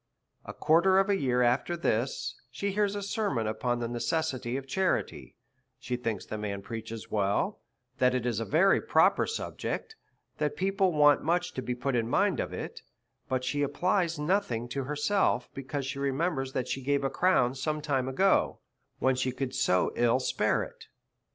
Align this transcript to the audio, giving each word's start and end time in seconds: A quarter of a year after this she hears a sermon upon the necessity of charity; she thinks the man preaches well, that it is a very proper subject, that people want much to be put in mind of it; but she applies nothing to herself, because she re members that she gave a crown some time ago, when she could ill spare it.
A 0.45 0.53
quarter 0.55 0.97
of 0.97 1.11
a 1.11 1.15
year 1.15 1.43
after 1.43 1.77
this 1.77 2.33
she 2.49 2.71
hears 2.71 2.95
a 2.95 3.03
sermon 3.03 3.45
upon 3.45 3.77
the 3.77 3.87
necessity 3.87 4.57
of 4.57 4.65
charity; 4.65 5.35
she 5.77 5.95
thinks 5.95 6.25
the 6.25 6.39
man 6.39 6.63
preaches 6.63 7.11
well, 7.11 7.59
that 7.99 8.15
it 8.15 8.25
is 8.25 8.39
a 8.39 8.43
very 8.45 8.81
proper 8.81 9.27
subject, 9.27 9.95
that 10.39 10.55
people 10.55 10.91
want 10.91 11.21
much 11.21 11.53
to 11.53 11.61
be 11.61 11.75
put 11.75 11.95
in 11.95 12.09
mind 12.09 12.39
of 12.39 12.51
it; 12.51 12.81
but 13.29 13.43
she 13.43 13.61
applies 13.61 14.17
nothing 14.17 14.67
to 14.69 14.85
herself, 14.85 15.49
because 15.53 15.85
she 15.85 15.99
re 15.99 16.09
members 16.09 16.53
that 16.53 16.67
she 16.67 16.81
gave 16.81 17.03
a 17.03 17.09
crown 17.11 17.53
some 17.53 17.79
time 17.79 18.07
ago, 18.07 18.57
when 18.97 19.13
she 19.15 19.31
could 19.31 19.55
ill 19.95 20.19
spare 20.19 20.63
it. 20.63 20.87